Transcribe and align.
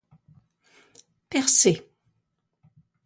Percée! 1.29 1.87